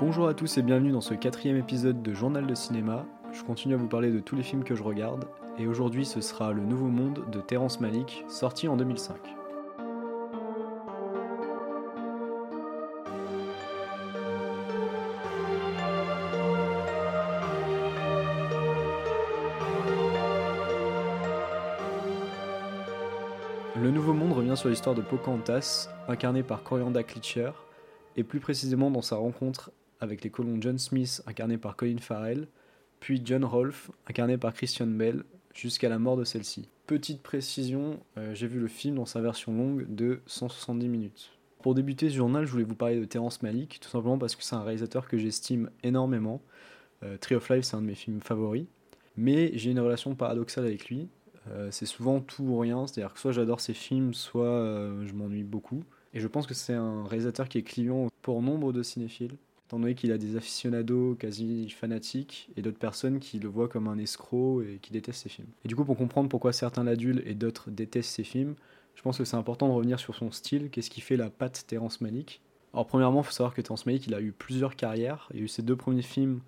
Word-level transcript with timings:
Bonjour 0.00 0.28
à 0.28 0.34
tous 0.34 0.58
et 0.58 0.62
bienvenue 0.62 0.92
dans 0.92 1.00
ce 1.00 1.14
quatrième 1.14 1.56
épisode 1.56 2.02
de 2.02 2.14
Journal 2.14 2.46
de 2.46 2.54
cinéma. 2.54 3.04
Je 3.32 3.42
continue 3.42 3.74
à 3.74 3.76
vous 3.76 3.88
parler 3.88 4.12
de 4.12 4.20
tous 4.20 4.36
les 4.36 4.44
films 4.44 4.62
que 4.62 4.76
je 4.76 4.84
regarde, 4.84 5.24
et 5.58 5.66
aujourd'hui 5.66 6.04
ce 6.04 6.20
sera 6.20 6.52
Le 6.52 6.62
Nouveau 6.62 6.86
Monde 6.86 7.24
de 7.32 7.40
Terrence 7.40 7.80
Malick, 7.80 8.24
sorti 8.28 8.68
en 8.68 8.76
2005. 8.76 9.16
Le 23.82 23.90
Nouveau 23.90 24.12
Monde 24.12 24.32
revient 24.32 24.56
sur 24.56 24.68
l'histoire 24.68 24.94
de 24.94 25.02
Pocahontas, 25.02 25.88
incarnée 26.06 26.44
par 26.44 26.62
Corianda 26.62 27.02
Klitcher, 27.02 27.50
et 28.16 28.22
plus 28.22 28.38
précisément 28.38 28.92
dans 28.92 29.02
sa 29.02 29.16
rencontre 29.16 29.72
avec 30.00 30.22
les 30.22 30.30
colons 30.30 30.58
John 30.60 30.78
Smith, 30.78 31.22
incarné 31.26 31.58
par 31.58 31.76
Colin 31.76 31.98
Farrell, 31.98 32.48
puis 33.00 33.20
John 33.24 33.44
Rolfe, 33.44 33.90
incarné 34.08 34.38
par 34.38 34.52
Christian 34.52 34.86
Bell, 34.86 35.24
jusqu'à 35.54 35.88
la 35.88 35.98
mort 35.98 36.16
de 36.16 36.24
celle-ci. 36.24 36.68
Petite 36.86 37.22
précision, 37.22 38.00
euh, 38.16 38.34
j'ai 38.34 38.46
vu 38.46 38.60
le 38.60 38.68
film 38.68 38.96
dans 38.96 39.06
sa 39.06 39.20
version 39.20 39.52
longue 39.52 39.86
de 39.88 40.20
170 40.26 40.88
minutes. 40.88 41.30
Pour 41.62 41.74
débuter 41.74 42.08
ce 42.08 42.14
journal, 42.14 42.46
je 42.46 42.52
voulais 42.52 42.64
vous 42.64 42.76
parler 42.76 42.98
de 42.98 43.04
Terrence 43.04 43.42
Malick, 43.42 43.80
tout 43.80 43.88
simplement 43.88 44.18
parce 44.18 44.36
que 44.36 44.44
c'est 44.44 44.54
un 44.54 44.62
réalisateur 44.62 45.08
que 45.08 45.18
j'estime 45.18 45.70
énormément. 45.82 46.40
Euh, 47.02 47.16
Tree 47.18 47.34
of 47.34 47.48
Life, 47.50 47.64
c'est 47.64 47.76
un 47.76 47.82
de 47.82 47.86
mes 47.86 47.94
films 47.94 48.20
favoris. 48.20 48.66
Mais 49.16 49.50
j'ai 49.54 49.72
une 49.72 49.80
relation 49.80 50.14
paradoxale 50.14 50.64
avec 50.64 50.88
lui. 50.88 51.08
Euh, 51.50 51.68
c'est 51.70 51.86
souvent 51.86 52.20
tout 52.20 52.44
ou 52.44 52.58
rien, 52.58 52.86
c'est-à-dire 52.86 53.14
que 53.14 53.20
soit 53.20 53.32
j'adore 53.32 53.60
ses 53.60 53.74
films, 53.74 54.14
soit 54.14 54.44
euh, 54.44 55.04
je 55.06 55.12
m'ennuie 55.12 55.42
beaucoup. 55.42 55.82
Et 56.14 56.20
je 56.20 56.28
pense 56.28 56.46
que 56.46 56.54
c'est 56.54 56.74
un 56.74 57.04
réalisateur 57.04 57.48
qui 57.48 57.58
est 57.58 57.62
client 57.62 58.08
pour 58.22 58.42
nombre 58.42 58.72
de 58.72 58.82
cinéphiles, 58.82 59.36
étant 59.68 59.78
donné 59.78 59.94
qu'il 59.94 60.12
a 60.12 60.18
des 60.18 60.34
aficionados 60.34 61.14
quasi 61.16 61.68
fanatiques 61.68 62.48
et 62.56 62.62
d'autres 62.62 62.78
personnes 62.78 63.18
qui 63.18 63.38
le 63.38 63.50
voient 63.50 63.68
comme 63.68 63.86
un 63.86 63.98
escroc 63.98 64.62
et 64.62 64.78
qui 64.78 64.92
détestent 64.92 65.24
ses 65.24 65.28
films. 65.28 65.48
Et 65.62 65.68
du 65.68 65.76
coup, 65.76 65.84
pour 65.84 65.98
comprendre 65.98 66.30
pourquoi 66.30 66.54
certains 66.54 66.84
l'adulent 66.84 67.20
et 67.26 67.34
d'autres 67.34 67.70
détestent 67.70 68.14
ses 68.14 68.24
films, 68.24 68.54
je 68.94 69.02
pense 69.02 69.18
que 69.18 69.26
c'est 69.26 69.36
important 69.36 69.68
de 69.68 69.74
revenir 69.74 70.00
sur 70.00 70.14
son 70.14 70.30
style, 70.30 70.70
qu'est-ce 70.70 70.88
qui 70.88 71.02
fait 71.02 71.18
la 71.18 71.28
patte 71.28 71.64
Terrence 71.66 72.00
Malick? 72.00 72.40
Alors 72.72 72.86
premièrement, 72.86 73.20
il 73.20 73.24
faut 73.26 73.32
savoir 73.32 73.52
que 73.52 73.60
Terrence 73.60 73.84
Malick, 73.84 74.06
il 74.06 74.14
a 74.14 74.22
eu 74.22 74.32
plusieurs 74.32 74.74
carrières. 74.74 75.28
Il 75.34 75.40
a 75.40 75.42
eu 75.42 75.48
ses 75.48 75.60
deux 75.60 75.76
premiers 75.76 76.00
films, 76.00 76.40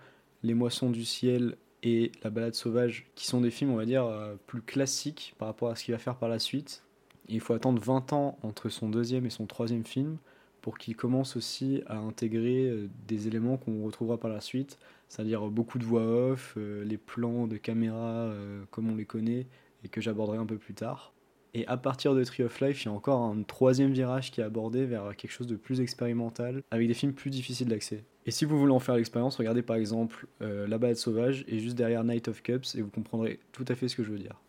Les 0.42 0.54
Moissons 0.54 0.88
du 0.88 1.04
Ciel 1.04 1.56
et 1.82 2.12
La 2.24 2.30
Balade 2.30 2.54
Sauvage, 2.54 3.06
qui 3.16 3.26
sont 3.26 3.42
des 3.42 3.50
films, 3.50 3.70
on 3.70 3.76
va 3.76 3.84
dire, 3.84 4.06
euh, 4.06 4.34
plus 4.46 4.62
classiques 4.62 5.34
par 5.36 5.48
rapport 5.48 5.68
à 5.68 5.76
ce 5.76 5.84
qu'il 5.84 5.92
va 5.92 5.98
faire 5.98 6.16
par 6.16 6.30
la 6.30 6.38
suite. 6.38 6.84
Et 7.28 7.34
il 7.34 7.41
faut 7.41 7.52
attendre 7.52 7.82
20 7.82 8.14
ans 8.14 8.38
entre 8.42 8.70
son 8.70 8.88
deuxième 8.88 9.26
et 9.26 9.30
son 9.30 9.44
troisième 9.44 9.84
film 9.84 10.16
pour 10.61 10.78
qu'il 10.78 10.97
commence 10.97 11.36
aussi 11.36 11.83
à 11.86 11.97
intégrer 11.97 12.69
euh, 12.69 12.89
des 13.06 13.28
éléments 13.28 13.56
qu'on 13.56 13.84
retrouvera 13.84 14.19
par 14.19 14.30
la 14.30 14.41
suite, 14.41 14.78
c'est-à-dire 15.08 15.48
beaucoup 15.48 15.78
de 15.78 15.84
voix 15.84 16.03
off, 16.03 16.55
euh, 16.56 16.84
les 16.84 16.97
plans 16.97 17.47
de 17.47 17.56
caméra 17.56 17.98
euh, 17.98 18.62
comme 18.70 18.91
on 18.91 18.97
les 18.97 19.06
connaît 19.06 19.47
et 19.84 19.88
que 19.88 20.00
j'aborderai 20.00 20.38
un 20.38 20.47
peu 20.47 20.56
plus 20.56 20.75
tard. 20.75 21.12
Et 21.53 21.66
à 21.66 21.77
partir 21.77 22.14
de 22.14 22.22
Tree 22.22 22.44
of 22.44 22.61
Life, 22.61 22.84
il 22.84 22.86
y 22.86 22.88
a 22.88 22.92
encore 22.92 23.22
un 23.22 23.42
troisième 23.42 23.92
virage 23.92 24.31
qui 24.31 24.41
est 24.41 24.44
abordé 24.44 24.86
vers 24.86 25.16
quelque 25.16 25.33
chose 25.33 25.48
de 25.48 25.56
plus 25.56 25.81
expérimental, 25.81 26.62
avec 26.70 26.86
des 26.86 26.94
films 26.94 27.12
plus 27.12 27.31
difficiles 27.31 27.66
d'accès. 27.66 28.05
Et 28.27 28.31
si 28.31 28.44
vous 28.44 28.58
voulez 28.58 28.72
en 28.72 28.78
faire 28.78 28.97
l'expérience, 28.97 29.36
regardez 29.36 29.62
par 29.62 29.77
exemple 29.77 30.27
euh, 30.42 30.69
La 30.69 30.78
Balade 30.78 30.97
Sauvage 30.97 31.44
et 31.48 31.58
juste 31.58 31.77
derrière 31.77 32.05
Night 32.05 32.28
of 32.28 32.42
Cups 32.42 32.77
et 32.77 32.83
vous 32.83 32.91
comprendrez 32.91 33.41
tout 33.50 33.64
à 33.66 33.75
fait 33.75 33.88
ce 33.88 33.97
que 33.97 34.05
je 34.05 34.12
veux 34.12 34.19
dire. 34.19 34.41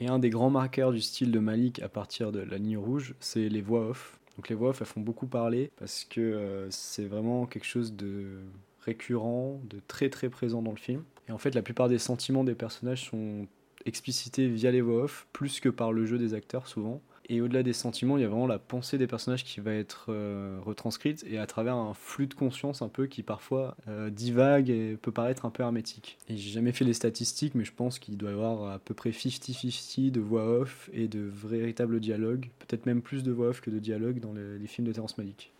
Et 0.00 0.08
un 0.08 0.18
des 0.18 0.30
grands 0.30 0.50
marqueurs 0.50 0.92
du 0.92 1.00
style 1.00 1.30
de 1.30 1.38
Malik 1.38 1.80
à 1.82 1.88
partir 1.88 2.32
de 2.32 2.40
la 2.40 2.56
ligne 2.56 2.78
rouge, 2.78 3.14
c'est 3.20 3.48
les 3.48 3.60
voix 3.60 3.90
off. 3.90 4.18
Donc 4.38 4.48
les 4.48 4.54
voix 4.54 4.68
off, 4.70 4.80
elles 4.80 4.86
font 4.86 5.00
beaucoup 5.00 5.26
parler 5.26 5.72
parce 5.76 6.04
que 6.04 6.20
euh, 6.20 6.70
c'est 6.70 7.06
vraiment 7.06 7.44
quelque 7.44 7.66
chose 7.66 7.94
de 7.94 8.38
récurrent, 8.82 9.60
de 9.68 9.80
très 9.88 10.10
très 10.10 10.28
présent 10.28 10.62
dans 10.62 10.70
le 10.70 10.76
film. 10.76 11.02
Et 11.28 11.32
en 11.32 11.38
fait, 11.38 11.56
la 11.56 11.62
plupart 11.62 11.88
des 11.88 11.98
sentiments 11.98 12.44
des 12.44 12.54
personnages 12.54 13.10
sont 13.10 13.48
explicités 13.84 14.46
via 14.46 14.70
les 14.70 14.80
voix 14.80 15.02
off, 15.02 15.26
plus 15.32 15.58
que 15.58 15.68
par 15.68 15.92
le 15.92 16.06
jeu 16.06 16.18
des 16.18 16.34
acteurs 16.34 16.68
souvent. 16.68 17.02
Et 17.30 17.42
au-delà 17.42 17.62
des 17.62 17.74
sentiments, 17.74 18.16
il 18.16 18.22
y 18.22 18.24
a 18.24 18.28
vraiment 18.28 18.46
la 18.46 18.58
pensée 18.58 18.96
des 18.96 19.06
personnages 19.06 19.44
qui 19.44 19.60
va 19.60 19.74
être 19.74 20.06
euh, 20.08 20.58
retranscrite 20.62 21.26
et 21.28 21.36
à 21.36 21.46
travers 21.46 21.74
un 21.74 21.92
flux 21.92 22.26
de 22.26 22.32
conscience 22.32 22.80
un 22.80 22.88
peu 22.88 23.06
qui 23.06 23.22
parfois 23.22 23.76
euh, 23.86 24.08
divague 24.08 24.70
et 24.70 24.96
peut 24.96 25.12
paraître 25.12 25.44
un 25.44 25.50
peu 25.50 25.62
hermétique. 25.62 26.16
Et 26.30 26.38
j'ai 26.38 26.50
jamais 26.50 26.72
fait 26.72 26.86
les 26.86 26.94
statistiques, 26.94 27.54
mais 27.54 27.64
je 27.64 27.72
pense 27.74 27.98
qu'il 27.98 28.16
doit 28.16 28.30
y 28.30 28.32
avoir 28.32 28.70
à 28.70 28.78
peu 28.78 28.94
près 28.94 29.10
50-50 29.10 30.10
de 30.10 30.20
voix 30.20 30.46
off 30.46 30.88
et 30.94 31.06
de 31.06 31.20
véritables 31.20 32.00
dialogues, 32.00 32.48
peut-être 32.60 32.86
même 32.86 33.02
plus 33.02 33.22
de 33.22 33.30
voix 33.30 33.48
off 33.48 33.60
que 33.60 33.70
de 33.70 33.78
dialogues 33.78 34.20
dans 34.20 34.32
les, 34.32 34.66
films 34.66 34.86
de 34.86 34.92
Terrence 34.92 35.18
Malick. 35.18 35.52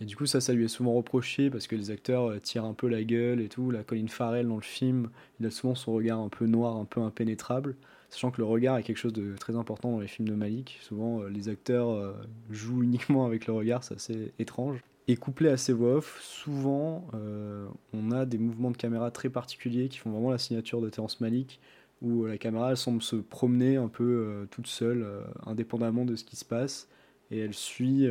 Et 0.00 0.06
du 0.06 0.16
coup, 0.16 0.26
ça, 0.26 0.40
ça 0.40 0.52
lui 0.54 0.64
est 0.64 0.68
souvent 0.68 0.94
reproché 0.94 1.50
parce 1.50 1.68
que 1.68 1.76
les 1.76 1.92
acteurs 1.92 2.30
euh, 2.30 2.38
tirent 2.40 2.64
un 2.64 2.74
peu 2.74 2.88
la 2.88 3.04
gueule 3.04 3.40
et 3.40 3.48
tout. 3.48 3.70
La 3.70 3.84
Colin 3.84 4.08
Farrell 4.08 4.48
dans 4.48 4.56
le 4.56 4.62
film, 4.62 5.10
il 5.38 5.46
a 5.46 5.50
souvent 5.50 5.76
son 5.76 5.92
regard 5.92 6.18
un 6.18 6.30
peu 6.30 6.46
noir, 6.46 6.76
un 6.76 6.84
peu 6.84 7.00
impénétrable. 7.00 7.76
Sachant 8.10 8.32
que 8.32 8.40
le 8.40 8.44
regard 8.44 8.76
est 8.76 8.82
quelque 8.82 8.96
chose 8.96 9.12
de 9.12 9.36
très 9.36 9.54
important 9.54 9.92
dans 9.92 10.00
les 10.00 10.08
films 10.08 10.28
de 10.28 10.34
Malik. 10.34 10.78
Souvent, 10.82 11.22
euh, 11.22 11.28
les 11.28 11.48
acteurs 11.48 11.90
euh, 11.90 12.12
jouent 12.50 12.82
uniquement 12.82 13.24
avec 13.24 13.46
le 13.46 13.52
regard, 13.52 13.84
c'est 13.84 13.94
assez 13.94 14.32
étrange. 14.40 14.82
Et 15.06 15.16
couplé 15.16 15.48
à 15.48 15.56
ces 15.56 15.72
voix 15.72 15.96
off, 15.96 16.20
souvent, 16.20 17.06
euh, 17.14 17.66
on 17.92 18.10
a 18.10 18.26
des 18.26 18.38
mouvements 18.38 18.72
de 18.72 18.76
caméra 18.76 19.12
très 19.12 19.28
particuliers 19.30 19.88
qui 19.88 19.98
font 19.98 20.10
vraiment 20.10 20.30
la 20.30 20.38
signature 20.38 20.80
de 20.80 20.88
Terrence 20.88 21.20
Malick, 21.20 21.60
où 22.02 22.26
la 22.26 22.36
caméra 22.36 22.70
elle 22.70 22.76
semble 22.76 23.00
se 23.00 23.16
promener 23.16 23.76
un 23.76 23.88
peu 23.88 24.46
toute 24.50 24.66
seule, 24.66 25.06
indépendamment 25.44 26.06
de 26.06 26.16
ce 26.16 26.24
qui 26.24 26.36
se 26.36 26.46
passe. 26.46 26.88
Et 27.30 27.38
elle 27.38 27.52
suit 27.52 28.08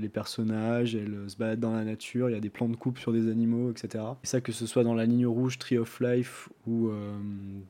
les 0.00 0.08
personnages, 0.08 0.94
elle 0.94 1.28
se 1.28 1.36
balade 1.36 1.58
dans 1.58 1.72
la 1.72 1.84
nature, 1.84 2.30
il 2.30 2.34
y 2.34 2.36
a 2.36 2.40
des 2.40 2.50
plans 2.50 2.68
de 2.68 2.76
coupe 2.76 2.98
sur 2.98 3.12
des 3.12 3.28
animaux, 3.28 3.72
etc. 3.72 4.04
Et 4.22 4.26
ça, 4.28 4.40
que 4.40 4.52
ce 4.52 4.64
soit 4.66 4.84
dans 4.84 4.94
la 4.94 5.06
ligne 5.06 5.26
rouge, 5.26 5.58
Tree 5.58 5.78
of 5.78 5.98
Life 6.00 6.50
ou 6.68 6.90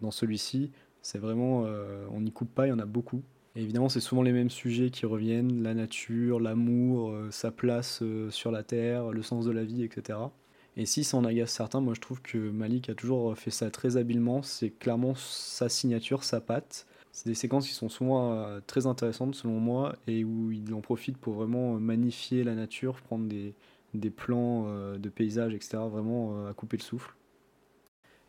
dans 0.03 0.11
celui-ci, 0.11 0.73
c'est 1.03 1.19
vraiment. 1.19 1.65
euh, 1.67 2.07
on 2.13 2.21
n'y 2.21 2.33
coupe 2.33 2.55
pas, 2.55 2.67
il 2.67 2.71
y 2.71 2.73
en 2.73 2.79
a 2.79 2.87
beaucoup. 2.87 3.23
Évidemment, 3.55 3.89
c'est 3.91 4.01
souvent 4.01 4.23
les 4.23 4.33
mêmes 4.33 4.51
sujets 4.51 4.91
qui 4.91 5.05
reviennent 5.05 5.63
la 5.63 5.75
nature, 5.75 6.41
l'amour, 6.41 7.11
euh, 7.11 7.31
sa 7.31 7.51
place 7.51 8.01
euh, 8.03 8.31
sur 8.31 8.51
la 8.51 8.63
terre, 8.63 9.11
le 9.11 9.23
sens 9.23 9.45
de 9.45 9.51
la 9.51 9.65
vie, 9.65 9.83
etc. 9.83 10.19
Et 10.77 10.87
si 10.87 11.05
ça 11.05 11.19
en 11.19 11.25
agace 11.25 11.53
certains, 11.53 11.81
moi 11.81 11.93
je 11.95 12.01
trouve 12.01 12.23
que 12.23 12.39
Malik 12.39 12.89
a 12.89 12.95
toujours 12.95 13.37
fait 13.37 13.51
ça 13.51 13.71
très 13.71 13.99
habilement. 13.99 14.43
C'est 14.43 14.71
clairement 14.71 15.15
sa 15.15 15.69
signature, 15.69 16.25
sa 16.25 16.41
patte. 16.41 16.87
C'est 17.13 17.29
des 17.29 17.35
séquences 17.35 17.69
qui 17.69 17.75
sont 17.75 17.91
souvent 17.91 18.59
très 18.67 18.87
intéressantes 18.87 19.35
selon 19.35 19.61
moi 19.61 19.97
et 20.07 20.25
où 20.25 20.51
il 20.51 20.73
en 20.73 20.81
profite 20.81 21.19
pour 21.19 21.35
vraiment 21.35 21.75
magnifier 21.79 22.43
la 22.43 22.55
nature, 22.55 22.95
prendre 23.03 23.27
des, 23.27 23.55
des 23.93 24.09
plans 24.09 24.65
de 24.97 25.09
paysages, 25.11 25.53
etc. 25.53 25.77
Vraiment 25.91 26.47
à 26.47 26.55
couper 26.55 26.79
le 26.79 26.83
souffle. 26.83 27.15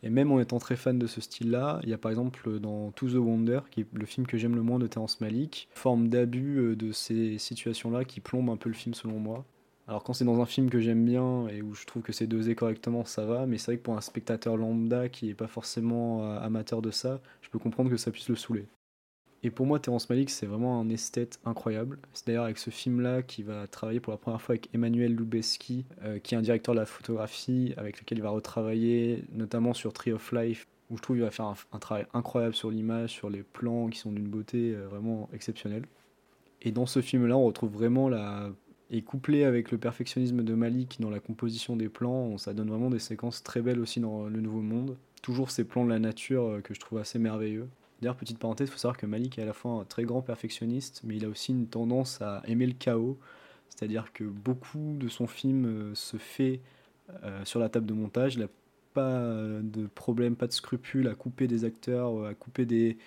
Et 0.04 0.10
même 0.10 0.30
en 0.30 0.38
étant 0.38 0.58
très 0.58 0.76
fan 0.76 0.98
de 0.98 1.06
ce 1.06 1.22
style-là, 1.22 1.80
il 1.82 1.88
y 1.88 1.94
a 1.94 1.98
par 1.98 2.10
exemple 2.10 2.60
dans 2.60 2.90
To 2.90 3.08
the 3.08 3.14
Wonder, 3.14 3.60
qui 3.70 3.80
est 3.80 3.86
le 3.94 4.04
film 4.04 4.26
que 4.26 4.36
j'aime 4.36 4.54
le 4.54 4.60
moins 4.60 4.78
de 4.78 4.86
Terrence 4.86 5.18
Malick, 5.22 5.66
forme 5.72 6.08
d'abus 6.08 6.58
euh, 6.58 6.76
de 6.76 6.92
ces 6.92 7.38
situations-là 7.38 8.04
qui 8.04 8.20
plombent 8.20 8.50
un 8.50 8.58
peu 8.58 8.68
le 8.68 8.74
film 8.74 8.94
selon 8.94 9.18
moi. 9.18 9.46
Alors 9.88 10.04
quand 10.04 10.12
c'est 10.12 10.26
dans 10.26 10.42
un 10.42 10.46
film 10.46 10.68
que 10.68 10.78
j'aime 10.78 11.06
bien 11.06 11.48
et 11.48 11.62
où 11.62 11.74
je 11.74 11.86
trouve 11.86 12.02
que 12.02 12.12
c'est 12.12 12.26
dosé 12.26 12.54
correctement, 12.54 13.06
ça 13.06 13.24
va, 13.24 13.46
mais 13.46 13.56
c'est 13.56 13.72
vrai 13.72 13.76
que 13.78 13.82
pour 13.82 13.96
un 13.96 14.02
spectateur 14.02 14.58
lambda 14.58 15.08
qui 15.08 15.26
n'est 15.26 15.34
pas 15.34 15.48
forcément 15.48 16.22
euh, 16.22 16.38
amateur 16.38 16.82
de 16.82 16.90
ça, 16.90 17.22
je 17.40 17.48
peux 17.48 17.58
comprendre 17.58 17.88
que 17.88 17.96
ça 17.96 18.10
puisse 18.10 18.28
le 18.28 18.36
saouler. 18.36 18.66
Et 19.44 19.50
pour 19.50 19.66
moi, 19.66 19.78
Terrence 19.78 20.08
Malick, 20.08 20.30
c'est 20.30 20.46
vraiment 20.46 20.80
un 20.80 20.88
esthète 20.88 21.38
incroyable. 21.44 21.98
C'est 22.14 22.26
d'ailleurs 22.26 22.44
avec 22.44 22.56
ce 22.56 22.70
film-là 22.70 23.22
qu'il 23.22 23.44
va 23.44 23.66
travailler 23.66 24.00
pour 24.00 24.10
la 24.10 24.16
première 24.16 24.40
fois 24.40 24.54
avec 24.54 24.70
Emmanuel 24.72 25.14
Lubezki, 25.14 25.84
euh, 26.02 26.18
qui 26.18 26.34
est 26.34 26.38
un 26.38 26.42
directeur 26.42 26.74
de 26.74 26.80
la 26.80 26.86
photographie, 26.86 27.74
avec 27.76 28.00
lequel 28.00 28.16
il 28.16 28.22
va 28.22 28.30
retravailler, 28.30 29.22
notamment 29.34 29.74
sur 29.74 29.92
Tree 29.92 30.12
of 30.12 30.32
Life, 30.32 30.66
où 30.88 30.96
je 30.96 31.02
trouve 31.02 31.16
qu'il 31.16 31.24
va 31.24 31.30
faire 31.30 31.54
un, 31.72 31.78
travail 31.78 32.06
incroyable 32.14 32.54
sur 32.54 32.70
l'image, 32.70 33.10
sur 33.10 33.28
les 33.28 33.42
plans 33.42 33.88
qui 33.88 33.98
sont 33.98 34.12
d'une 34.12 34.28
beauté 34.28 34.74
euh, 34.74 34.86
vraiment 34.88 35.28
exceptionnelle. 35.34 35.84
Et 36.62 36.72
dans 36.72 36.86
ce 36.86 37.02
film-là, 37.02 37.36
on 37.36 37.44
retrouve 37.44 37.70
vraiment 37.70 38.08
la... 38.08 38.50
Et 38.90 39.02
couplé 39.02 39.44
avec 39.44 39.70
le 39.70 39.78
perfectionnisme 39.78 40.42
de 40.42 40.54
Malik 40.54 41.00
dans 41.00 41.10
la 41.10 41.20
composition 41.20 41.76
des 41.76 41.90
plans, 41.90 42.38
ça 42.38 42.54
donne 42.54 42.68
vraiment 42.68 42.90
des 42.90 42.98
séquences 42.98 43.42
très 43.42 43.60
belles 43.60 43.80
aussi 43.80 44.00
dans 44.00 44.26
Le 44.26 44.40
Nouveau 44.40 44.60
Monde. 44.62 44.96
Toujours 45.20 45.50
ces 45.50 45.64
plans 45.64 45.84
de 45.84 45.90
la 45.90 45.98
nature 45.98 46.44
euh, 46.44 46.60
que 46.62 46.72
je 46.72 46.80
trouve 46.80 46.98
assez 46.98 47.18
merveilleux. 47.18 47.68
Petite 48.12 48.38
parenthèse, 48.38 48.68
il 48.68 48.72
faut 48.72 48.78
savoir 48.78 48.98
que 48.98 49.06
Malik 49.06 49.38
est 49.38 49.42
à 49.42 49.46
la 49.46 49.54
fois 49.54 49.72
un 49.72 49.84
très 49.84 50.04
grand 50.04 50.20
perfectionniste, 50.20 51.00
mais 51.04 51.16
il 51.16 51.24
a 51.24 51.28
aussi 51.28 51.52
une 51.52 51.66
tendance 51.66 52.20
à 52.20 52.42
aimer 52.46 52.66
le 52.66 52.74
chaos. 52.74 53.18
C'est-à-dire 53.70 54.12
que 54.12 54.24
beaucoup 54.24 54.96
de 54.98 55.08
son 55.08 55.26
film 55.26 55.64
euh, 55.64 55.94
se 55.94 56.16
fait 56.16 56.60
euh, 57.24 57.44
sur 57.44 57.58
la 57.60 57.68
table 57.68 57.86
de 57.86 57.94
montage. 57.94 58.34
Il 58.34 58.40
n'a 58.40 58.48
pas 58.92 59.28
de 59.62 59.86
problème, 59.86 60.36
pas 60.36 60.46
de 60.46 60.52
scrupule 60.52 61.08
à 61.08 61.14
couper 61.14 61.48
des 61.48 61.64
acteurs, 61.64 62.20
euh, 62.20 62.30
à 62.30 62.34
couper 62.34 62.66
des, 62.66 62.98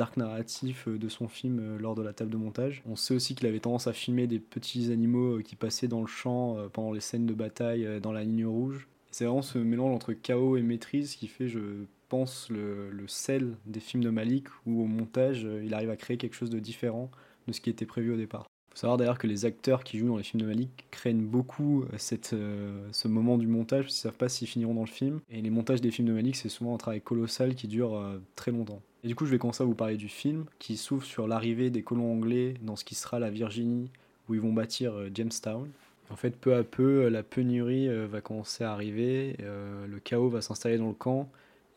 arcs 0.00 0.16
narratifs 0.16 0.88
de 0.88 1.08
son 1.08 1.28
film 1.28 1.76
lors 1.76 1.94
de 1.94 2.02
la 2.02 2.12
table 2.12 2.30
de 2.30 2.36
montage. 2.36 2.82
On 2.86 2.96
sait 2.96 3.14
aussi 3.14 3.34
qu'il 3.36 3.46
avait 3.46 3.60
tendance 3.60 3.86
à 3.86 3.92
filmer 3.92 4.26
des 4.26 4.40
petits 4.40 4.90
animaux 4.90 5.38
qui 5.38 5.54
passaient 5.54 5.86
dans 5.86 6.00
le 6.00 6.08
champ 6.08 6.56
pendant 6.72 6.92
les 6.92 7.00
scènes 7.00 7.26
de 7.26 7.34
bataille 7.34 8.00
dans 8.00 8.10
la 8.10 8.24
ligne 8.24 8.44
rouge. 8.44 8.88
C'est 9.12 9.24
vraiment 9.24 9.42
ce 9.42 9.58
mélange 9.58 9.94
entre 9.94 10.12
chaos 10.14 10.56
et 10.56 10.62
maîtrise 10.62 11.14
qui 11.14 11.28
fait, 11.28 11.46
je 11.46 11.84
pense, 12.08 12.48
le, 12.50 12.90
sel 13.06 13.56
des 13.66 13.80
films 13.80 14.02
de 14.02 14.10
Malik, 14.10 14.46
où 14.66 14.82
au 14.82 14.86
montage, 14.86 15.44
euh, 15.44 15.62
il 15.64 15.74
arrive 15.74 15.90
à 15.90 15.96
créer 15.96 16.16
quelque 16.16 16.34
chose 16.34 16.50
de 16.50 16.58
différent 16.58 17.10
de 17.46 17.52
ce 17.52 17.60
qui 17.60 17.70
était 17.70 17.86
prévu 17.86 18.12
au 18.12 18.16
départ. 18.16 18.46
Il 18.68 18.70
faut 18.72 18.80
savoir 18.80 18.98
d'ailleurs 18.98 19.18
que 19.18 19.26
les 19.26 19.44
acteurs 19.44 19.82
qui 19.82 19.98
jouent 19.98 20.08
dans 20.08 20.18
les 20.18 20.22
films 20.22 20.42
de 20.42 20.46
Malik 20.46 20.86
craignent 20.90 21.24
beaucoup 21.24 21.82
euh, 21.82 21.86
cette, 21.96 22.32
euh, 22.34 22.86
ce 22.92 23.08
moment 23.08 23.38
du 23.38 23.46
montage, 23.46 23.84
parce 23.84 23.94
qu'ils 23.94 24.02
savent 24.02 24.16
pas 24.16 24.28
s'ils 24.28 24.48
finiront 24.48 24.74
dans 24.74 24.82
le 24.82 24.86
film. 24.86 25.20
Et 25.30 25.40
les 25.40 25.50
montages 25.50 25.80
des 25.80 25.90
films 25.90 26.08
de 26.08 26.12
Malik, 26.12 26.36
c'est 26.36 26.48
souvent 26.48 26.74
un 26.74 26.78
travail 26.78 27.00
colossal 27.00 27.54
qui 27.54 27.68
dure 27.68 28.02
très 28.36 28.50
longtemps. 28.50 28.82
Et 29.04 29.08
du 29.08 29.14
coup, 29.14 29.24
je 29.24 29.30
vais 29.30 29.38
commencer 29.38 29.62
à 29.62 29.66
vous 29.66 29.74
parler 29.74 29.96
du 29.96 30.08
film, 30.08 30.44
qui 30.58 30.76
s'ouvre 30.76 31.04
sur 31.04 31.28
l'arrivée 31.28 31.70
des 31.70 31.82
colons 31.82 32.12
anglais 32.12 32.54
dans 32.62 32.76
ce 32.76 32.84
qui 32.84 32.94
sera 32.94 33.18
la 33.18 33.30
Virginie, 33.30 33.90
où 34.28 34.34
ils 34.34 34.40
vont 34.40 34.52
bâtir 34.52 34.92
Jamestown. 35.14 35.68
En 36.10 36.16
fait, 36.16 36.36
peu 36.36 36.54
à 36.54 36.64
peu, 36.64 37.08
la 37.08 37.22
pénurie 37.22 37.88
va 38.06 38.20
commencer 38.20 38.64
à 38.64 38.72
arriver, 38.72 39.36
le 39.40 39.98
chaos 40.00 40.28
va 40.28 40.40
s'installer 40.40 40.78
dans 40.78 40.88
le 40.88 40.94
camp, 40.94 41.30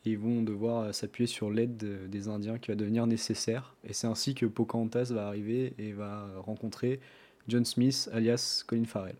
et 0.05 0.11
ils 0.11 0.17
vont 0.17 0.41
devoir 0.41 0.93
s'appuyer 0.93 1.27
sur 1.27 1.51
l'aide 1.51 2.09
des 2.09 2.27
Indiens 2.27 2.57
qui 2.57 2.71
va 2.71 2.75
devenir 2.75 3.05
nécessaire. 3.07 3.75
Et 3.87 3.93
c'est 3.93 4.07
ainsi 4.07 4.33
que 4.33 4.45
Pocahontas 4.45 5.11
va 5.11 5.27
arriver 5.27 5.73
et 5.77 5.91
va 5.91 6.27
rencontrer 6.39 6.99
John 7.47 7.65
Smith, 7.65 8.09
alias 8.13 8.63
Colin 8.65 8.85
Farrell. 8.85 9.15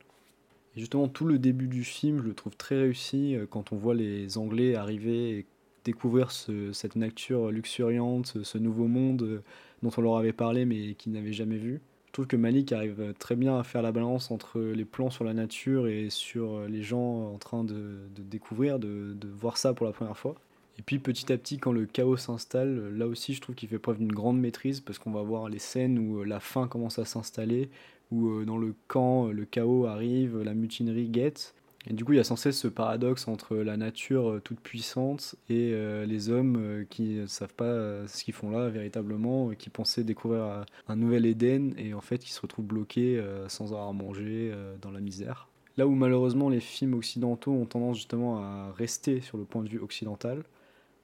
Justement, 0.76 1.08
tout 1.08 1.26
le 1.26 1.38
début 1.38 1.68
du 1.68 1.84
film, 1.84 2.20
je 2.20 2.28
le 2.30 2.34
trouve 2.34 2.56
très 2.56 2.80
réussi 2.80 3.36
euh, 3.36 3.46
quand 3.50 3.74
on 3.74 3.76
voit 3.76 3.96
les 3.96 4.38
Anglais 4.38 4.76
arriver 4.76 5.38
et 5.38 5.46
découvrir 5.84 6.32
cette 6.32 6.96
nature 6.96 7.52
luxuriante, 7.52 8.44
ce 8.44 8.58
nouveau 8.58 8.88
monde 8.88 9.24
euh, 9.24 9.44
dont 9.84 9.90
on 9.98 10.02
leur 10.02 10.18
avait 10.18 10.32
parlé 10.32 10.66
mais 10.66 10.94
qu'ils 10.94 11.12
n'avaient 11.12 11.34
jamais 11.34 11.58
vu. 11.58 11.82
Je 12.08 12.14
trouve 12.14 12.28
que 12.28 12.38
Malik 12.38 12.72
arrive 12.72 13.14
très 13.20 13.36
bien 13.36 13.58
à 13.58 13.64
faire 13.64 13.82
la 13.82 13.92
balance 13.92 14.32
entre 14.32 14.60
les 14.60 14.86
plans 14.86 15.10
sur 15.10 15.24
la 15.24 15.34
nature 15.34 15.88
et 15.88 16.10
sur 16.10 16.56
euh, 16.56 16.68
les 16.68 16.84
gens 16.84 17.34
en 17.34 17.38
train 17.38 17.64
de, 17.64 17.98
découvrir, 18.18 18.80
de, 18.80 19.16
voir 19.34 19.58
ça 19.58 19.74
pour 19.74 19.86
la 19.86 19.92
première 19.92 20.18
fois. 20.18 20.36
Et 20.82 20.84
puis 20.84 20.98
petit 20.98 21.32
à 21.32 21.38
petit, 21.38 21.60
quand 21.60 21.72
le 21.72 21.86
chaos 21.86 22.18
s'installe, 22.18 22.98
là 22.98 23.06
aussi 23.06 23.36
je 23.36 23.42
trouve 23.42 23.54
qu'il 23.54 23.70
fait 23.70 23.78
preuve 23.78 24.00
d'une 24.00 24.12
grande 24.12 24.40
maîtrise 24.40 24.80
parce 24.80 24.98
qu'on 24.98 25.12
va 25.12 25.22
voir 25.22 25.48
les 25.48 25.60
scènes 25.60 26.00
où 26.00 26.24
la 26.24 26.40
faim 26.40 26.68
commence 26.68 26.98
à 26.98 27.06
s'installer, 27.06 27.70
où 28.10 28.30
euh, 28.30 28.46
dans 28.46 28.58
le 28.58 28.74
camp, 28.88 29.28
le 29.28 29.46
chaos 29.46 29.86
arrive, 29.86 30.42
la 30.42 30.56
mutinerie 30.56 31.08
guette. 31.08 31.54
Et 31.86 31.94
du 31.94 32.04
coup, 32.04 32.14
il 32.14 32.16
y 32.16 32.20
a 32.20 32.24
sans 32.24 32.36
cesse 32.36 32.58
ce 32.58 32.68
paradoxe 32.68 33.28
entre 33.28 33.58
la 33.58 33.78
nature 33.78 34.32
euh, 34.32 34.40
toute 34.40 34.60
puissante 34.60 35.36
et 35.50 35.70
euh, 35.72 36.08
les 36.08 36.30
hommes 36.30 36.84
qui 36.90 37.10
ne 37.10 37.28
savent 37.28 37.54
pas 37.54 38.08
ce 38.08 38.24
qu'ils 38.24 38.34
font 38.34 38.50
là 38.50 38.68
véritablement, 38.70 39.52
qui 39.52 39.70
pensaient 39.70 40.04
découvrir 40.04 40.66
un 40.88 40.96
nouvel 40.96 41.28
Éden 41.28 41.76
et 41.78 41.94
en 41.94 42.02
fait 42.02 42.18
qui 42.18 42.34
se 42.34 42.42
retrouvent 42.42 42.66
bloqués 42.66 43.24
sans 43.50 43.72
avoir 43.72 43.88
à 43.88 43.94
manger 43.94 44.52
dans 44.82 44.90
la 44.90 45.00
misère. 45.00 45.48
Là 45.78 45.86
où 45.86 45.92
malheureusement 45.92 46.50
les 46.50 46.60
films 46.60 46.96
occidentaux 46.96 47.52
ont 47.52 47.68
tendance 47.68 47.98
justement 47.98 48.40
à 48.40 48.72
rester 48.76 49.22
sur 49.22 49.38
le 49.38 49.46
point 49.46 49.62
de 49.62 49.70
vue 49.70 49.80
occidental, 49.80 50.44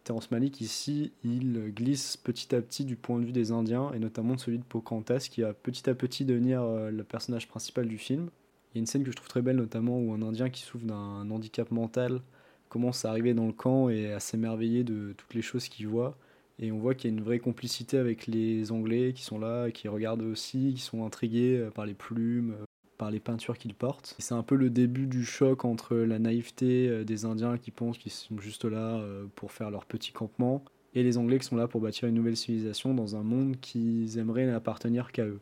Terence 0.08 0.32
Malik, 0.32 0.62
ici, 0.62 1.12
il 1.26 1.74
glisse 1.76 2.16
petit 2.16 2.56
à 2.56 2.62
petit 2.62 2.86
du 2.86 2.96
point 2.96 3.20
de 3.20 3.26
vue 3.26 3.34
des 3.34 3.52
Indiens, 3.52 3.92
et 3.92 4.00
notamment 4.00 4.36
de 4.36 4.40
celui 4.40 4.58
de 4.58 4.64
Pocahontas, 4.64 5.28
qui 5.30 5.42
va 5.42 5.54
petit 5.54 5.90
à 5.90 5.96
petit 5.96 6.24
devenir 6.24 6.62
euh, 6.62 6.92
le 6.92 7.04
personnage 7.04 7.50
principal 7.50 7.90
du 7.90 7.98
film. 7.98 8.30
Il 8.72 8.78
y 8.78 8.80
a 8.80 8.80
une 8.80 8.86
scène 8.86 9.04
que 9.04 9.12
je 9.12 9.18
trouve 9.18 9.28
très 9.28 9.42
belle, 9.42 9.58
notamment 9.58 10.00
où 10.00 10.14
un 10.14 10.22
Indien 10.22 10.50
qui 10.50 10.62
souffre 10.62 10.86
d'un 10.86 11.30
handicap 11.30 11.72
mental 11.72 12.22
commence 12.70 13.04
à 13.04 13.10
arriver 13.10 13.34
dans 13.34 13.48
le 13.48 13.52
camp 13.52 13.90
et 13.90 14.14
à 14.14 14.22
s'émerveiller 14.22 14.86
de 14.86 15.14
toutes 15.18 15.34
les 15.34 15.42
choses 15.42 15.68
qu'il 15.68 15.90
voit. 15.90 16.18
Et 16.58 16.72
on 16.72 16.78
voit 16.78 16.96
qu'il 16.96 17.12
y 17.12 17.14
a 17.14 17.18
une 17.18 17.24
vraie 17.24 17.40
complicité 17.40 17.98
avec 17.98 18.28
les 18.28 18.72
Anglais 18.72 19.12
qui 19.14 19.24
sont 19.24 19.40
là, 19.40 19.72
qui 19.72 19.90
regardent 19.90 20.22
aussi, 20.22 20.74
qui 20.74 20.82
sont 20.82 21.06
intrigués 21.06 21.58
euh, 21.58 21.70
par 21.70 21.86
les 21.86 21.94
plumes, 21.94 22.56
par 22.98 23.12
les 23.12 23.20
peintures 23.20 23.58
qu'il 23.58 23.74
porte. 23.74 24.16
C'est 24.20 24.34
un 24.34 24.44
peu 24.44 24.56
le 24.56 24.70
début 24.70 25.08
du 25.08 25.24
choc 25.24 25.66
entre 25.66 25.96
la 25.96 26.20
naïveté 26.20 26.88
euh, 26.90 27.04
des 27.04 27.26
Indiens 27.26 27.58
qui 27.58 27.72
pensent 27.72 27.98
qu'ils 27.98 28.12
sont 28.12 28.40
juste 28.40 28.66
là 28.66 28.98
euh, 28.98 29.26
pour 29.36 29.52
faire 29.52 29.72
leur 29.72 29.86
petit 29.86 30.12
campement 30.12 30.64
et 30.94 31.04
les 31.04 31.18
Anglais 31.18 31.38
qui 31.40 31.46
sont 31.46 31.56
là 31.56 31.68
pour 31.68 31.82
bâtir 31.82 32.08
une 32.08 32.16
nouvelle 32.16 32.38
civilisation 32.38 32.94
dans 32.94 33.16
un 33.16 33.24
monde 33.24 33.58
qu'ils 33.60 34.18
aimeraient 34.18 34.46
n'appartenir 34.46 35.12
qu'à 35.12 35.26
eux. 35.26 35.40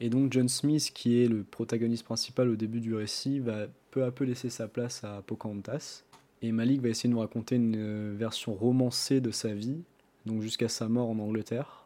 Et 0.00 0.08
donc 0.08 0.32
John 0.32 0.48
Smith, 0.48 0.90
qui 0.94 1.22
est 1.22 1.28
le 1.28 1.44
protagoniste 1.44 2.04
principal 2.04 2.48
au 2.48 2.56
début 2.56 2.80
du 2.80 2.94
récit, 2.94 3.38
va 3.38 3.66
peu 3.90 4.04
à 4.04 4.10
peu 4.10 4.24
laisser 4.24 4.48
sa 4.48 4.66
place 4.66 5.04
à 5.04 5.22
Pocahontas. 5.22 6.04
Et 6.42 6.52
Malik 6.52 6.80
va 6.80 6.88
essayer 6.88 7.08
de 7.08 7.14
nous 7.14 7.20
raconter 7.20 7.56
une 7.56 7.76
euh, 7.76 8.14
version 8.16 8.54
romancée 8.54 9.20
de 9.20 9.30
sa 9.30 9.52
vie, 9.52 9.82
donc 10.24 10.40
jusqu'à 10.40 10.68
sa 10.68 10.88
mort 10.88 11.10
en 11.10 11.18
Angleterre 11.18 11.79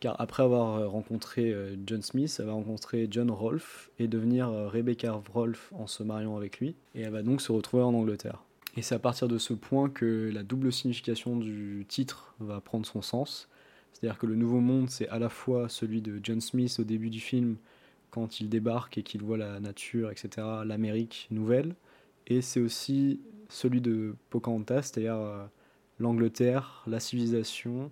car 0.00 0.18
après 0.18 0.42
avoir 0.42 0.76
euh, 0.76 0.88
rencontré 0.88 1.52
euh, 1.52 1.76
John 1.86 2.02
Smith, 2.02 2.34
elle 2.38 2.46
va 2.46 2.52
rencontrer 2.52 3.06
John 3.10 3.30
Rolfe 3.30 3.90
et 3.98 4.08
devenir 4.08 4.48
euh, 4.48 4.66
Rebecca 4.66 5.22
Rolfe 5.32 5.72
en 5.74 5.86
se 5.86 6.02
mariant 6.02 6.36
avec 6.36 6.58
lui, 6.58 6.74
et 6.94 7.02
elle 7.02 7.12
va 7.12 7.22
donc 7.22 7.42
se 7.42 7.52
retrouver 7.52 7.82
en 7.82 7.94
Angleterre. 7.94 8.42
Et 8.76 8.82
c'est 8.82 8.94
à 8.94 8.98
partir 8.98 9.28
de 9.28 9.36
ce 9.36 9.52
point 9.52 9.90
que 9.90 10.30
la 10.32 10.42
double 10.42 10.72
signification 10.72 11.36
du 11.36 11.84
titre 11.86 12.34
va 12.40 12.60
prendre 12.60 12.86
son 12.86 13.02
sens. 13.02 13.48
C'est-à-dire 13.92 14.18
que 14.18 14.26
le 14.26 14.36
Nouveau 14.36 14.60
Monde, 14.60 14.88
c'est 14.88 15.08
à 15.08 15.18
la 15.18 15.28
fois 15.28 15.68
celui 15.68 16.00
de 16.00 16.18
John 16.22 16.40
Smith 16.40 16.76
au 16.78 16.84
début 16.84 17.10
du 17.10 17.20
film, 17.20 17.56
quand 18.10 18.40
il 18.40 18.48
débarque 18.48 18.96
et 18.96 19.02
qu'il 19.02 19.22
voit 19.22 19.36
la 19.36 19.60
nature, 19.60 20.10
etc., 20.10 20.46
l'Amérique 20.64 21.26
nouvelle, 21.30 21.74
et 22.26 22.40
c'est 22.40 22.60
aussi 22.60 23.20
celui 23.48 23.80
de 23.80 24.14
Pocahontas, 24.30 24.82
c'est-à-dire 24.82 25.18
l'Angleterre, 25.98 26.84
la 26.86 27.00
civilisation, 27.00 27.90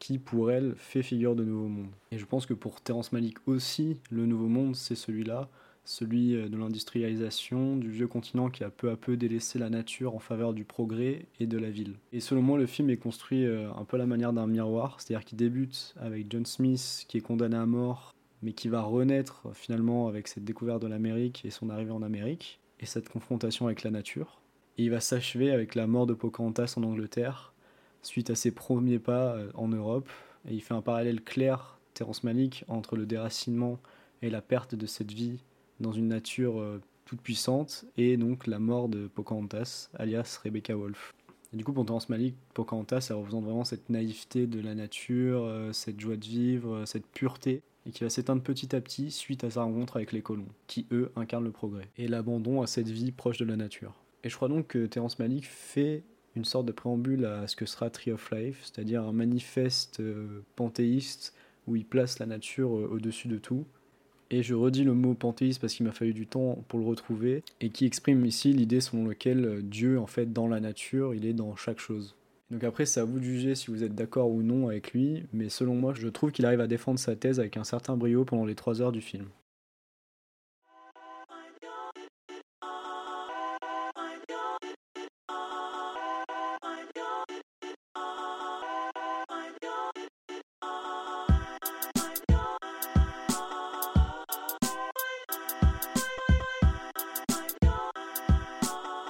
qui 0.00 0.18
pour 0.18 0.50
elle 0.50 0.74
fait 0.76 1.04
figure 1.04 1.36
de 1.36 1.44
Nouveau 1.44 1.68
Monde. 1.68 1.90
Et 2.10 2.18
je 2.18 2.24
pense 2.24 2.46
que 2.46 2.54
pour 2.54 2.80
Terence 2.80 3.12
Malik 3.12 3.36
aussi, 3.46 3.98
le 4.10 4.26
Nouveau 4.26 4.48
Monde, 4.48 4.74
c'est 4.74 4.96
celui-là, 4.96 5.48
celui 5.84 6.34
euh, 6.34 6.48
de 6.48 6.56
l'industrialisation, 6.56 7.76
du 7.76 7.90
vieux 7.90 8.08
continent 8.08 8.50
qui 8.50 8.64
a 8.64 8.70
peu 8.70 8.90
à 8.90 8.96
peu 8.96 9.16
délaissé 9.16 9.58
la 9.58 9.70
nature 9.70 10.14
en 10.14 10.18
faveur 10.18 10.54
du 10.54 10.64
progrès 10.64 11.26
et 11.38 11.46
de 11.46 11.58
la 11.58 11.70
ville. 11.70 11.94
Et 12.12 12.20
selon 12.20 12.42
moi, 12.42 12.58
le 12.58 12.66
film 12.66 12.90
est 12.90 12.96
construit 12.96 13.44
euh, 13.44 13.70
un 13.74 13.84
peu 13.84 13.96
à 13.96 13.98
la 13.98 14.06
manière 14.06 14.32
d'un 14.32 14.46
miroir, 14.46 14.96
c'est-à-dire 14.98 15.24
qu'il 15.24 15.38
débute 15.38 15.94
avec 16.00 16.26
John 16.30 16.46
Smith 16.46 17.04
qui 17.06 17.18
est 17.18 17.22
condamné 17.22 17.56
à 17.56 17.66
mort, 17.66 18.12
mais 18.42 18.52
qui 18.52 18.68
va 18.68 18.82
renaître 18.82 19.48
finalement 19.52 20.08
avec 20.08 20.26
cette 20.26 20.44
découverte 20.44 20.82
de 20.82 20.88
l'Amérique 20.88 21.44
et 21.44 21.50
son 21.50 21.68
arrivée 21.68 21.92
en 21.92 22.02
Amérique, 22.02 22.58
et 22.80 22.86
cette 22.86 23.10
confrontation 23.10 23.66
avec 23.66 23.82
la 23.82 23.90
nature. 23.90 24.40
Et 24.78 24.84
il 24.84 24.90
va 24.90 25.00
s'achever 25.00 25.50
avec 25.50 25.74
la 25.74 25.86
mort 25.86 26.06
de 26.06 26.14
Pocahontas 26.14 26.72
en 26.78 26.84
Angleterre, 26.84 27.49
suite 28.02 28.30
à 28.30 28.34
ses 28.34 28.50
premiers 28.50 28.98
pas 28.98 29.34
euh, 29.34 29.50
en 29.54 29.68
Europe. 29.68 30.08
Et 30.48 30.54
il 30.54 30.60
fait 30.60 30.74
un 30.74 30.82
parallèle 30.82 31.22
clair, 31.22 31.78
Terence 31.94 32.24
Malik, 32.24 32.64
entre 32.68 32.96
le 32.96 33.06
déracinement 33.06 33.78
et 34.22 34.30
la 34.30 34.40
perte 34.40 34.74
de 34.74 34.86
cette 34.86 35.12
vie 35.12 35.40
dans 35.80 35.92
une 35.92 36.08
nature 36.08 36.60
euh, 36.60 36.80
toute 37.04 37.20
puissante 37.20 37.84
et 37.96 38.16
donc 38.16 38.46
la 38.46 38.58
mort 38.58 38.88
de 38.88 39.06
Pocahontas, 39.08 39.88
alias 39.94 40.40
Rebecca 40.42 40.74
Wolf. 40.76 41.12
Et 41.52 41.56
du 41.56 41.64
coup, 41.64 41.72
pour 41.72 41.84
Terence 41.84 42.08
Malik, 42.08 42.36
Pocahontas, 42.54 43.00
ça 43.00 43.16
représente 43.16 43.44
vraiment 43.44 43.64
cette 43.64 43.90
naïveté 43.90 44.46
de 44.46 44.60
la 44.60 44.74
nature, 44.74 45.42
euh, 45.42 45.72
cette 45.72 45.98
joie 45.98 46.16
de 46.16 46.24
vivre, 46.24 46.84
cette 46.86 47.06
pureté, 47.06 47.62
et 47.86 47.90
qui 47.90 48.04
va 48.04 48.10
s'éteindre 48.10 48.42
petit 48.42 48.74
à 48.76 48.80
petit 48.80 49.10
suite 49.10 49.42
à 49.44 49.50
sa 49.50 49.62
rencontre 49.62 49.96
avec 49.96 50.12
les 50.12 50.22
colons, 50.22 50.46
qui 50.66 50.86
eux 50.92 51.10
incarnent 51.16 51.44
le 51.44 51.50
progrès, 51.50 51.88
et 51.96 52.08
l'abandon 52.08 52.62
à 52.62 52.66
cette 52.66 52.88
vie 52.88 53.10
proche 53.10 53.38
de 53.38 53.44
la 53.44 53.56
nature. 53.56 53.94
Et 54.22 54.28
je 54.28 54.36
crois 54.36 54.48
donc 54.48 54.68
que 54.68 54.86
Terence 54.86 55.18
Malik 55.18 55.46
fait 55.46 56.04
une 56.36 56.44
sorte 56.44 56.66
de 56.66 56.72
préambule 56.72 57.24
à 57.24 57.46
ce 57.46 57.56
que 57.56 57.66
sera 57.66 57.90
Tree 57.90 58.12
of 58.12 58.30
Life, 58.30 58.60
c'est-à-dire 58.62 59.02
un 59.02 59.12
manifeste 59.12 60.00
euh, 60.00 60.42
panthéiste 60.56 61.34
où 61.66 61.76
il 61.76 61.84
place 61.84 62.18
la 62.18 62.26
nature 62.26 62.76
euh, 62.76 62.88
au-dessus 62.92 63.28
de 63.28 63.38
tout. 63.38 63.64
Et 64.30 64.42
je 64.42 64.54
redis 64.54 64.84
le 64.84 64.94
mot 64.94 65.14
panthéiste 65.14 65.60
parce 65.60 65.74
qu'il 65.74 65.86
m'a 65.86 65.92
fallu 65.92 66.14
du 66.14 66.26
temps 66.26 66.64
pour 66.68 66.78
le 66.78 66.86
retrouver, 66.86 67.42
et 67.60 67.70
qui 67.70 67.84
exprime 67.84 68.24
ici 68.24 68.52
l'idée 68.52 68.80
selon 68.80 69.08
laquelle 69.08 69.44
euh, 69.44 69.62
Dieu, 69.62 69.98
en 69.98 70.06
fait, 70.06 70.32
dans 70.32 70.46
la 70.46 70.60
nature, 70.60 71.14
il 71.14 71.26
est 71.26 71.32
dans 71.32 71.56
chaque 71.56 71.80
chose. 71.80 72.16
Donc 72.50 72.64
après, 72.64 72.86
c'est 72.86 73.00
à 73.00 73.04
vous 73.04 73.18
de 73.18 73.24
juger 73.24 73.54
si 73.54 73.70
vous 73.70 73.84
êtes 73.84 73.94
d'accord 73.94 74.30
ou 74.30 74.42
non 74.42 74.68
avec 74.68 74.92
lui, 74.92 75.24
mais 75.32 75.48
selon 75.48 75.74
moi, 75.74 75.94
je 75.94 76.08
trouve 76.08 76.32
qu'il 76.32 76.46
arrive 76.46 76.60
à 76.60 76.66
défendre 76.66 76.98
sa 76.98 77.14
thèse 77.14 77.38
avec 77.38 77.56
un 77.56 77.64
certain 77.64 77.96
brio 77.96 78.24
pendant 78.24 78.44
les 78.44 78.56
trois 78.56 78.82
heures 78.82 78.92
du 78.92 79.00
film. 79.00 79.26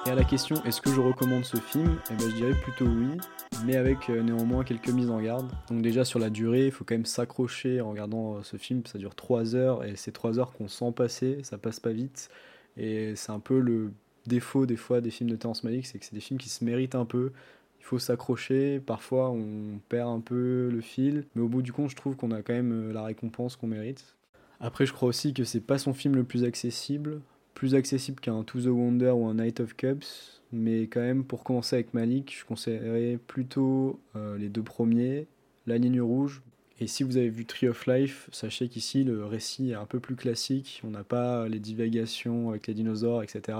Et 0.06 0.10
à 0.10 0.14
la 0.14 0.24
question 0.24 0.56
est-ce 0.64 0.80
que 0.80 0.90
je 0.90 1.00
recommande 1.00 1.44
ce 1.44 1.58
film? 1.58 1.98
Eh 2.10 2.14
ben, 2.14 2.30
je 2.30 2.34
dirais 2.34 2.54
plutôt 2.54 2.86
oui, 2.86 3.18
mais 3.66 3.76
avec 3.76 4.08
euh, 4.08 4.22
néanmoins 4.22 4.64
quelques 4.64 4.88
mises 4.88 5.10
en 5.10 5.20
garde. 5.20 5.50
Donc 5.68 5.82
déjà 5.82 6.06
sur 6.06 6.18
la 6.18 6.30
durée, 6.30 6.66
il 6.66 6.72
faut 6.72 6.84
quand 6.84 6.94
même 6.94 7.04
s'accrocher 7.04 7.82
en 7.82 7.90
regardant 7.90 8.36
euh, 8.36 8.42
ce 8.42 8.56
film, 8.56 8.82
ça 8.86 8.98
dure 8.98 9.14
3 9.14 9.54
heures 9.56 9.84
et 9.84 9.96
c'est 9.96 10.12
3 10.12 10.38
heures 10.38 10.52
qu'on 10.52 10.68
sent 10.68 10.92
passer, 10.96 11.40
ça 11.42 11.58
passe 11.58 11.80
pas 11.80 11.92
vite. 11.92 12.30
Et 12.78 13.14
c'est 13.14 13.32
un 13.32 13.40
peu 13.40 13.60
le 13.60 13.92
défaut 14.26 14.64
des 14.64 14.76
fois 14.76 15.02
des 15.02 15.10
films 15.10 15.30
de 15.30 15.36
Terrence 15.36 15.64
Malick, 15.64 15.86
c'est 15.86 15.98
que 15.98 16.04
c'est 16.06 16.14
des 16.14 16.20
films 16.20 16.38
qui 16.38 16.48
se 16.48 16.64
méritent 16.64 16.94
un 16.94 17.04
peu. 17.04 17.32
Il 17.78 17.84
faut 17.84 17.98
s'accrocher, 17.98 18.80
parfois 18.80 19.30
on 19.30 19.80
perd 19.90 20.08
un 20.08 20.20
peu 20.20 20.70
le 20.70 20.80
fil, 20.80 21.26
mais 21.34 21.42
au 21.42 21.48
bout 21.48 21.60
du 21.62 21.72
compte, 21.72 21.90
je 21.90 21.96
trouve 21.96 22.16
qu'on 22.16 22.30
a 22.30 22.40
quand 22.40 22.54
même 22.54 22.72
euh, 22.72 22.92
la 22.92 23.02
récompense 23.02 23.56
qu'on 23.56 23.66
mérite. 23.66 24.16
Après, 24.60 24.86
je 24.86 24.92
crois 24.92 25.08
aussi 25.08 25.34
que 25.34 25.44
c'est 25.44 25.60
pas 25.60 25.78
son 25.78 25.92
film 25.92 26.14
le 26.14 26.24
plus 26.24 26.44
accessible 26.44 27.20
plus 27.60 27.74
accessible 27.74 28.20
qu'un 28.20 28.42
To 28.42 28.58
the 28.58 28.68
Wonder 28.68 29.10
ou 29.10 29.26
un 29.26 29.34
Night 29.34 29.60
of 29.60 29.76
Cups, 29.76 30.40
mais 30.50 30.84
quand 30.84 31.02
même 31.02 31.24
pour 31.24 31.44
commencer 31.44 31.76
avec 31.76 31.92
Malik, 31.92 32.34
je 32.38 32.46
conseillerais 32.46 33.18
plutôt 33.18 34.00
euh, 34.16 34.38
les 34.38 34.48
deux 34.48 34.62
premiers, 34.62 35.26
La 35.66 35.76
Ligne 35.76 36.00
Rouge 36.00 36.40
Et 36.78 36.86
si 36.86 37.02
vous 37.02 37.18
avez 37.18 37.28
vu 37.28 37.44
Tree 37.44 37.68
of 37.68 37.86
Life, 37.86 38.30
sachez 38.32 38.70
qu'ici 38.70 39.04
le 39.04 39.26
récit 39.26 39.72
est 39.72 39.74
un 39.74 39.84
peu 39.84 40.00
plus 40.00 40.16
classique. 40.16 40.80
On 40.84 40.90
n'a 40.92 41.04
pas 41.04 41.48
les 41.48 41.58
divagations 41.58 42.48
avec 42.48 42.66
les 42.66 42.72
dinosaures, 42.72 43.22
etc. 43.22 43.58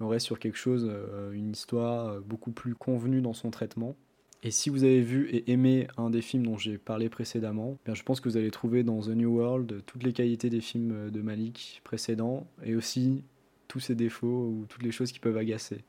On 0.00 0.08
reste 0.08 0.24
sur 0.24 0.38
quelque 0.38 0.56
chose, 0.56 0.88
euh, 0.90 1.30
une 1.32 1.50
histoire 1.50 2.06
euh, 2.06 2.20
beaucoup 2.20 2.52
plus 2.52 2.74
convenue 2.74 3.20
dans 3.20 3.34
son 3.34 3.50
traitement. 3.50 3.96
Et 4.42 4.50
si 4.50 4.70
vous 4.70 4.84
avez 4.84 5.00
vu 5.00 5.28
et 5.30 5.50
aimé 5.50 5.88
un 5.96 6.10
des 6.10 6.22
films 6.22 6.44
dont 6.46 6.56
j'ai 6.56 6.78
parlé 6.78 7.08
précédemment, 7.08 7.78
bien 7.84 7.94
je 7.94 8.02
pense 8.02 8.20
que 8.20 8.28
vous 8.28 8.36
allez 8.36 8.50
trouver 8.50 8.84
dans 8.84 9.00
The 9.00 9.08
New 9.08 9.36
World 9.36 9.82
toutes 9.86 10.04
les 10.04 10.12
qualités 10.12 10.50
des 10.50 10.60
films 10.60 11.10
de 11.10 11.20
Malik 11.20 11.80
précédents 11.84 12.46
et 12.62 12.76
aussi 12.76 13.24
tous 13.66 13.80
ses 13.80 13.94
défauts 13.94 14.26
ou 14.48 14.66
toutes 14.68 14.82
les 14.82 14.92
choses 14.92 15.10
qui 15.10 15.18
peuvent 15.18 15.38
agacer. 15.38 15.84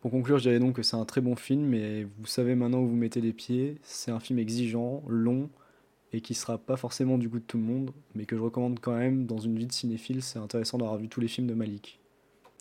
Pour 0.00 0.10
conclure, 0.10 0.38
je 0.38 0.42
dirais 0.42 0.58
donc 0.58 0.76
que 0.76 0.82
c'est 0.82 0.96
un 0.96 1.04
très 1.04 1.20
bon 1.20 1.36
film, 1.36 1.64
mais 1.64 2.04
vous 2.04 2.26
savez 2.26 2.54
maintenant 2.54 2.80
où 2.80 2.86
vous 2.86 2.96
mettez 2.96 3.20
les 3.20 3.32
pieds. 3.32 3.76
C'est 3.82 4.10
un 4.10 4.20
film 4.20 4.38
exigeant, 4.38 5.02
long, 5.08 5.48
et 6.12 6.20
qui 6.20 6.34
sera 6.34 6.58
pas 6.58 6.76
forcément 6.76 7.18
du 7.18 7.28
goût 7.28 7.38
de 7.38 7.44
tout 7.44 7.58
le 7.58 7.64
monde, 7.64 7.90
mais 8.14 8.24
que 8.26 8.36
je 8.36 8.40
recommande 8.40 8.78
quand 8.80 8.96
même 8.96 9.26
dans 9.26 9.38
une 9.38 9.58
vie 9.58 9.66
de 9.66 9.72
cinéphile, 9.72 10.22
c'est 10.22 10.38
intéressant 10.38 10.78
d'avoir 10.78 10.98
vu 10.98 11.08
tous 11.08 11.20
les 11.20 11.28
films 11.28 11.46
de 11.46 11.54
Malik. 11.54 11.98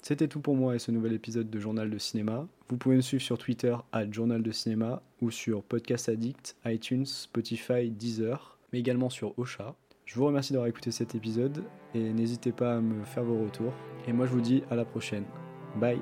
C'était 0.08 0.28
tout 0.28 0.40
pour 0.40 0.56
moi 0.56 0.76
et 0.76 0.78
ce 0.78 0.92
nouvel 0.92 1.14
épisode 1.14 1.50
de 1.50 1.60
Journal 1.60 1.90
de 1.90 1.98
Cinéma. 1.98 2.46
Vous 2.70 2.78
pouvez 2.78 2.96
me 2.96 3.02
suivre 3.02 3.24
sur 3.24 3.40
Twitter 3.40 3.76
à 3.92 4.08
Journal 4.12 4.44
de 4.44 4.52
Cinéma 4.52 5.02
ou 5.20 5.32
sur 5.32 5.64
Podcast 5.64 6.10
Addict, 6.10 6.56
iTunes, 6.64 7.08
Spotify, 7.08 7.90
Deezer, 7.90 8.60
mais 8.72 8.78
également 8.78 9.10
sur 9.10 9.34
Ocha. 9.40 9.74
Je 10.06 10.14
vous 10.14 10.28
remercie 10.28 10.54
d'avoir 10.54 10.70
écouté 10.70 10.92
cet 10.92 11.16
épisode 11.16 11.64
et 11.96 12.14
n'hésitez 12.14 12.52
pas 12.52 12.76
à 12.76 12.82
me 12.82 13.04
faire 13.04 13.24
vos 13.24 13.46
retours. 13.46 13.74
Et 14.08 14.14
moi 14.14 14.28
je 14.28 14.32
vous 14.32 14.42
dis 14.42 14.62
à 14.70 14.76
la 14.76 14.86
prochaine. 14.86 15.26
Bye 15.82 16.00